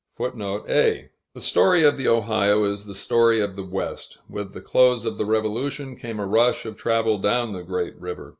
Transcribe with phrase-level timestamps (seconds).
[0.19, 0.31] [A]
[1.35, 4.17] The story of the Ohio is the story of the West.
[4.27, 8.29] With the close of the Revolution, came a rush of travel down the great river.